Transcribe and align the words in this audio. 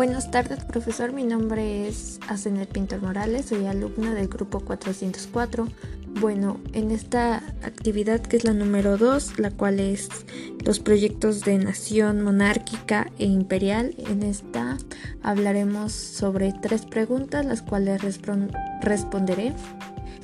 Buenas 0.00 0.30
tardes, 0.30 0.64
profesor. 0.64 1.12
Mi 1.12 1.24
nombre 1.24 1.86
es 1.86 2.20
Asenet 2.26 2.72
Pintor 2.72 3.02
Morales, 3.02 3.44
soy 3.44 3.66
alumna 3.66 4.14
del 4.14 4.28
grupo 4.28 4.60
404. 4.60 5.68
Bueno, 6.18 6.58
en 6.72 6.90
esta 6.90 7.42
actividad 7.62 8.22
que 8.22 8.38
es 8.38 8.44
la 8.44 8.54
número 8.54 8.96
2, 8.96 9.38
la 9.38 9.50
cual 9.50 9.78
es 9.78 10.08
los 10.64 10.80
proyectos 10.80 11.42
de 11.42 11.58
nación 11.58 12.22
monárquica 12.22 13.12
e 13.18 13.26
imperial, 13.26 13.94
en 13.98 14.22
esta 14.22 14.78
hablaremos 15.22 15.92
sobre 15.92 16.54
tres 16.62 16.86
preguntas, 16.86 17.44
las 17.44 17.60
cuales 17.60 18.00
responderé. 18.80 19.52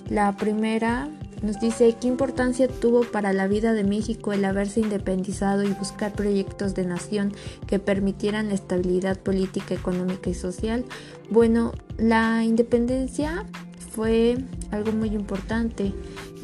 La 0.09 0.34
primera 0.38 1.11
nos 1.43 1.61
dice 1.61 1.95
qué 2.01 2.09
importancia 2.09 2.69
tuvo 2.69 3.03
para 3.03 3.33
la 3.33 3.47
vida 3.47 3.73
de 3.73 3.85
México 3.85 4.33
el 4.33 4.45
haberse 4.45 4.81
independizado 4.81 5.62
y 5.62 5.73
buscar 5.73 6.12
proyectos 6.12 6.75
de 6.75 6.87
nación 6.87 7.33
que 7.67 7.79
permitieran 7.79 8.49
la 8.49 8.55
estabilidad 8.55 9.19
política, 9.19 9.75
económica 9.75 10.31
y 10.31 10.35
social. 10.35 10.85
Bueno, 11.31 11.73
la 11.99 12.45
independencia 12.45 13.47
fue 13.91 14.37
algo 14.71 14.93
muy 14.93 15.09
importante, 15.09 15.93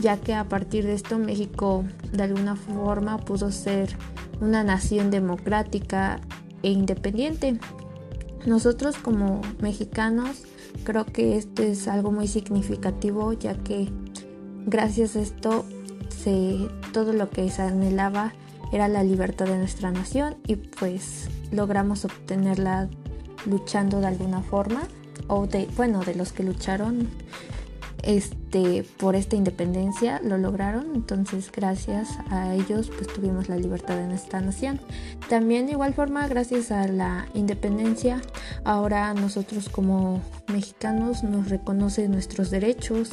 ya 0.01 0.17
que 0.17 0.35
a 0.35 0.49
partir 0.49 0.85
de 0.85 0.95
esto 0.95 1.19
México 1.19 1.85
de 2.13 2.23
alguna 2.23 2.57
forma 2.57 3.19
pudo 3.19 3.51
ser 3.51 3.97
una 4.41 4.65
nación 4.65 5.11
democrática 5.11 6.21
e 6.63 6.71
independiente. 6.71 7.59
Nosotros 8.47 8.97
como 8.97 9.41
mexicanos 9.61 10.45
creo 10.85 11.05
que 11.07 11.37
esto 11.37 11.63
es 11.63 11.87
algo 11.89 12.11
muy 12.11 12.27
significativo, 12.27 13.33
ya 13.35 13.55
que 13.55 13.89
Gracias 14.67 15.17
a 15.17 15.21
esto, 15.21 15.65
todo 16.93 17.13
lo 17.13 17.31
que 17.31 17.51
se 17.51 17.63
anhelaba 17.63 18.33
era 18.73 18.89
la 18.89 19.03
libertad 19.03 19.47
de 19.47 19.59
nuestra 19.59 19.91
nación 19.91 20.37
y 20.47 20.57
pues 20.57 21.29
logramos 21.51 22.05
obtenerla 22.05 22.89
luchando 23.45 24.01
de 24.01 24.07
alguna 24.07 24.41
forma 24.43 24.83
o 25.27 25.47
de 25.47 25.69
bueno 25.77 26.01
de 26.01 26.15
los 26.15 26.33
que 26.33 26.45
lucharon 26.45 27.09
este 28.03 28.42
por 28.99 29.17
esta 29.17 29.37
independencia 29.37 30.21
lo 30.23 30.37
lograron 30.37 30.95
entonces 30.95 31.51
gracias 31.51 32.11
a 32.29 32.55
ellos 32.55 32.91
pues 32.95 33.07
tuvimos 33.09 33.49
la 33.49 33.57
libertad 33.57 33.99
en 33.99 34.11
esta 34.11 34.41
nación. 34.41 34.79
También 35.29 35.67
de 35.67 35.73
igual 35.73 35.95
forma 35.95 36.29
gracias 36.29 36.71
a 36.71 36.87
la 36.87 37.27
independencia 37.35 38.21
ahora 38.65 39.15
nosotros 39.15 39.69
como 39.71 40.21
mexicanos 40.49 41.25
nos 41.25 41.49
reconoce 41.49 42.09
nuestros 42.09 42.51
derechos. 42.51 43.11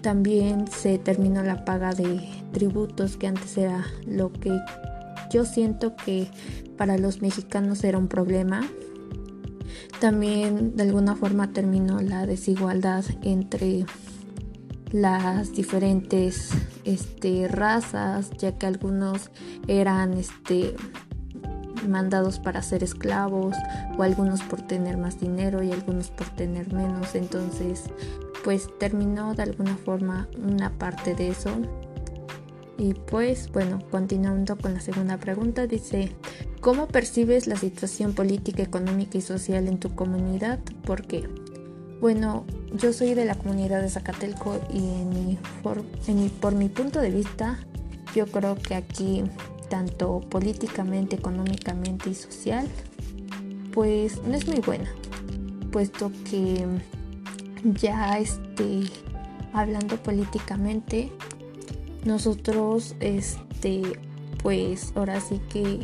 También 0.00 0.66
se 0.66 0.98
terminó 0.98 1.44
la 1.44 1.64
paga 1.64 1.94
de 1.94 2.20
tributos 2.52 3.16
que 3.16 3.28
antes 3.28 3.56
era 3.56 3.84
lo 4.04 4.32
que 4.32 4.58
yo 5.30 5.44
siento 5.44 5.94
que 5.94 6.28
para 6.76 6.98
los 6.98 7.22
mexicanos 7.22 7.84
era 7.84 7.98
un 7.98 8.08
problema. 8.08 8.62
También 10.00 10.74
de 10.74 10.82
alguna 10.82 11.14
forma 11.14 11.52
terminó 11.52 12.00
la 12.00 12.26
desigualdad 12.26 13.04
entre 13.22 13.86
las 14.92 15.52
diferentes 15.52 16.50
este, 16.84 17.48
razas, 17.48 18.30
ya 18.38 18.52
que 18.58 18.66
algunos 18.66 19.30
eran 19.66 20.12
este, 20.12 20.74
mandados 21.88 22.38
para 22.38 22.62
ser 22.62 22.82
esclavos 22.84 23.56
o 23.96 24.02
algunos 24.02 24.42
por 24.42 24.62
tener 24.62 24.98
más 24.98 25.18
dinero 25.18 25.62
y 25.62 25.72
algunos 25.72 26.10
por 26.10 26.28
tener 26.28 26.72
menos. 26.72 27.14
Entonces, 27.14 27.84
pues 28.44 28.68
terminó 28.78 29.34
de 29.34 29.44
alguna 29.44 29.76
forma 29.76 30.28
una 30.36 30.70
parte 30.70 31.14
de 31.14 31.28
eso. 31.28 31.50
Y 32.78 32.94
pues, 32.94 33.50
bueno, 33.52 33.78
continuando 33.90 34.56
con 34.56 34.74
la 34.74 34.80
segunda 34.80 35.16
pregunta, 35.18 35.66
dice, 35.66 36.10
¿cómo 36.60 36.88
percibes 36.88 37.46
la 37.46 37.56
situación 37.56 38.12
política, 38.12 38.62
económica 38.62 39.18
y 39.18 39.20
social 39.20 39.68
en 39.68 39.78
tu 39.78 39.94
comunidad? 39.94 40.58
¿Por 40.84 41.06
qué? 41.06 41.28
Bueno, 42.02 42.44
yo 42.72 42.92
soy 42.92 43.14
de 43.14 43.24
la 43.24 43.36
comunidad 43.36 43.80
de 43.80 43.88
Zacatelco 43.88 44.58
y 44.74 44.78
en 44.78 45.38
por, 45.62 46.52
mi 46.56 46.68
punto 46.68 47.00
de 47.00 47.10
vista, 47.10 47.60
yo 48.12 48.26
creo 48.26 48.56
que 48.56 48.74
aquí, 48.74 49.22
tanto 49.70 50.18
políticamente, 50.18 51.14
económicamente 51.14 52.10
y 52.10 52.16
social, 52.16 52.66
pues 53.72 54.20
no 54.24 54.34
es 54.34 54.48
muy 54.48 54.58
buena, 54.58 54.90
puesto 55.70 56.10
que 56.28 56.66
ya 57.62 58.18
este, 58.18 58.80
hablando 59.52 59.96
políticamente, 60.02 61.12
nosotros, 62.04 62.96
este, 62.98 63.80
pues 64.42 64.92
ahora 64.96 65.20
sí 65.20 65.40
que 65.52 65.78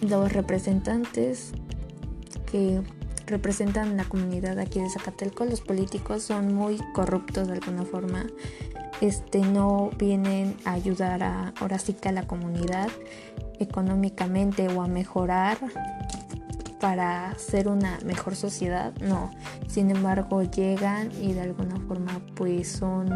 los 0.00 0.32
representantes 0.32 1.52
que 2.50 2.80
representan 3.28 3.96
la 3.96 4.04
comunidad 4.04 4.58
aquí 4.58 4.80
de 4.80 4.90
Zacatelco, 4.90 5.44
los 5.44 5.60
políticos 5.60 6.22
son 6.22 6.54
muy 6.54 6.78
corruptos 6.94 7.48
de 7.48 7.54
alguna 7.54 7.84
forma. 7.84 8.26
Este 9.00 9.40
no 9.40 9.90
vienen 9.96 10.56
a 10.64 10.72
ayudar 10.72 11.22
a 11.22 11.52
ahora 11.60 11.78
sí 11.78 11.92
que 11.92 12.08
a 12.08 12.12
la 12.12 12.26
comunidad 12.26 12.88
económicamente 13.60 14.68
o 14.68 14.82
a 14.82 14.88
mejorar 14.88 15.58
para 16.80 17.36
ser 17.38 17.68
una 17.68 17.98
mejor 18.04 18.36
sociedad, 18.36 18.92
no. 19.00 19.30
Sin 19.68 19.90
embargo, 19.90 20.42
llegan 20.42 21.10
y 21.20 21.32
de 21.32 21.42
alguna 21.42 21.76
forma 21.86 22.20
pues 22.34 22.68
son 22.68 23.10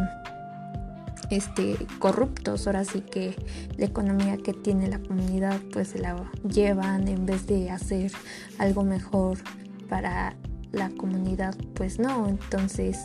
este 1.29 1.77
corruptos. 1.99 2.67
Ahora 2.67 2.83
sí 2.85 3.01
que 3.01 3.35
la 3.77 3.85
economía 3.85 4.37
que 4.37 4.53
tiene 4.53 4.87
la 4.87 4.99
comunidad 4.99 5.59
pues 5.71 5.89
se 5.89 5.99
la 5.99 6.15
llevan 6.47 7.07
en 7.07 7.25
vez 7.25 7.47
de 7.47 7.71
hacer 7.71 8.11
algo 8.59 8.83
mejor 8.83 9.37
para 9.83 10.35
la 10.71 10.89
comunidad, 10.89 11.55
pues 11.75 11.99
no. 11.99 12.27
Entonces 12.27 12.99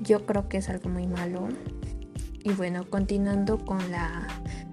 yo 0.00 0.24
creo 0.26 0.48
que 0.48 0.58
es 0.58 0.68
algo 0.68 0.88
muy 0.88 1.06
malo. 1.06 1.48
Y 2.44 2.52
bueno, 2.52 2.88
continuando 2.88 3.58
con 3.58 3.90
la 3.90 4.26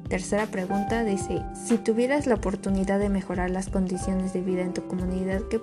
tercera 0.08 0.46
pregunta, 0.46 1.04
dice, 1.04 1.42
si 1.54 1.78
tuvieras 1.78 2.28
la 2.28 2.36
oportunidad 2.36 3.00
de 3.00 3.10
mejorar 3.10 3.50
las 3.50 3.70
condiciones 3.70 4.34
de 4.34 4.42
vida 4.42 4.62
en 4.62 4.74
tu 4.74 4.88
comunidad, 4.88 5.42
¿qué, 5.50 5.60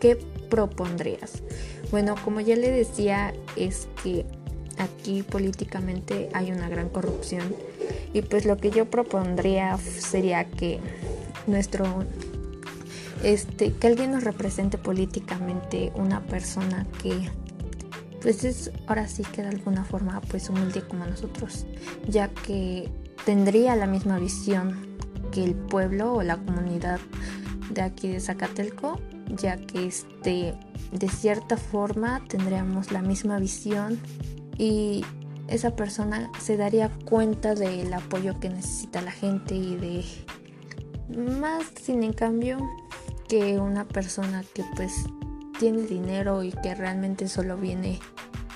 qué 0.00 0.16
propondrías? 0.50 1.42
Bueno, 1.90 2.16
como 2.24 2.40
ya 2.40 2.56
le 2.56 2.70
decía, 2.70 3.32
es 3.56 3.88
que 4.02 4.26
aquí 4.78 5.22
políticamente 5.22 6.28
hay 6.32 6.50
una 6.50 6.68
gran 6.68 6.88
corrupción 6.88 7.54
y 8.12 8.22
pues 8.22 8.44
lo 8.44 8.56
que 8.56 8.70
yo 8.70 8.86
propondría 8.86 9.76
sería 9.78 10.44
que 10.44 10.80
nuestro 11.46 12.04
este, 13.24 13.72
que 13.72 13.86
alguien 13.86 14.12
nos 14.12 14.22
represente 14.22 14.78
políticamente, 14.78 15.92
una 15.94 16.20
persona 16.20 16.86
que 17.02 17.30
pues 18.20 18.44
es 18.44 18.70
ahora 18.86 19.06
sí 19.06 19.22
que 19.22 19.42
de 19.42 19.48
alguna 19.48 19.84
forma 19.84 20.20
pues 20.30 20.48
humilde 20.48 20.82
como 20.82 21.04
nosotros, 21.04 21.66
ya 22.08 22.28
que 22.28 22.88
tendría 23.24 23.76
la 23.76 23.86
misma 23.86 24.18
visión 24.18 24.96
que 25.30 25.44
el 25.44 25.54
pueblo 25.54 26.14
o 26.14 26.22
la 26.22 26.36
comunidad 26.36 27.00
de 27.70 27.82
aquí 27.82 28.08
de 28.08 28.20
Zacatelco, 28.20 29.00
ya 29.28 29.56
que 29.56 29.86
este 29.86 30.54
de 30.92 31.08
cierta 31.08 31.56
forma 31.56 32.22
tendríamos 32.28 32.92
la 32.92 33.02
misma 33.02 33.38
visión 33.38 33.98
y 34.56 35.04
esa 35.48 35.76
persona 35.76 36.30
se 36.40 36.56
daría 36.56 36.90
cuenta 37.04 37.54
del 37.54 37.92
apoyo 37.92 38.38
que 38.40 38.48
necesita 38.48 39.02
la 39.02 39.12
gente 39.12 39.54
y 39.54 39.76
de 39.76 40.04
más 41.40 41.64
sin 41.82 42.02
en 42.02 42.12
cambio 42.12 42.58
que 43.28 43.58
una 43.58 43.84
persona 43.84 44.44
que 44.54 44.64
pues 44.76 45.04
tiene 45.58 45.82
dinero 45.82 46.42
y 46.42 46.50
que 46.50 46.74
realmente 46.74 47.28
solo 47.28 47.56
viene 47.56 48.00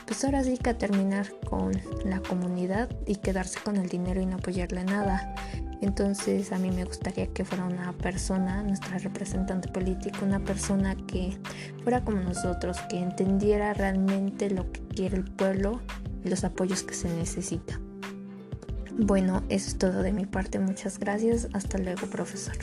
pues 0.08 0.24
ahora 0.24 0.42
sí 0.42 0.56
que 0.56 0.70
a 0.70 0.78
terminar 0.78 1.26
con 1.44 1.72
la 2.06 2.20
comunidad 2.20 2.88
y 3.06 3.16
quedarse 3.16 3.60
con 3.62 3.76
el 3.76 3.90
dinero 3.90 4.22
y 4.22 4.26
no 4.26 4.36
apoyarle 4.36 4.82
nada. 4.82 5.34
Entonces 5.82 6.50
a 6.50 6.58
mí 6.58 6.70
me 6.70 6.84
gustaría 6.84 7.26
que 7.26 7.44
fuera 7.44 7.64
una 7.66 7.92
persona, 7.92 8.62
nuestra 8.62 8.96
representante 8.96 9.68
política, 9.68 10.20
una 10.22 10.40
persona 10.40 10.96
que 10.96 11.38
fuera 11.82 12.02
como 12.04 12.20
nosotros, 12.20 12.78
que 12.88 12.98
entendiera 12.98 13.74
realmente 13.74 14.48
lo 14.48 14.72
que 14.72 14.80
quiere 14.80 15.18
el 15.18 15.24
pueblo 15.24 15.82
y 16.24 16.30
los 16.30 16.42
apoyos 16.42 16.82
que 16.82 16.94
se 16.94 17.10
necesita. 17.10 17.78
Bueno, 18.96 19.42
eso 19.50 19.68
es 19.68 19.76
todo 19.76 20.02
de 20.02 20.12
mi 20.12 20.24
parte. 20.24 20.58
Muchas 20.58 20.98
gracias. 20.98 21.48
Hasta 21.52 21.76
luego, 21.76 22.06
profesor. 22.06 22.56